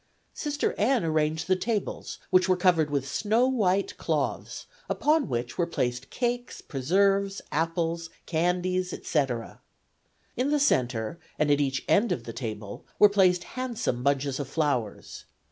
Sister 0.33 0.73
N. 0.79 1.03
arranged 1.05 1.47
the 1.47 1.55
tables, 1.55 2.17
which 2.31 2.49
were 2.49 2.57
covered 2.57 2.89
with 2.89 3.07
snow 3.07 3.45
white 3.45 3.95
cloths, 3.97 4.65
upon 4.89 5.29
which 5.29 5.59
were 5.59 5.67
placed 5.67 6.09
cakes, 6.09 6.59
preserves, 6.59 7.39
apples, 7.51 8.09
candies, 8.25 8.93
etc. 8.93 9.61
In 10.35 10.49
the 10.49 10.59
centre 10.59 11.19
and 11.37 11.51
at 11.51 11.61
each 11.61 11.85
end 11.87 12.11
of 12.11 12.23
the 12.23 12.33
tables 12.33 12.81
were 12.97 13.09
placed 13.09 13.43
handsome 13.43 14.01
bunches 14.01 14.39
of 14.39 14.47
flowers. 14.49 15.25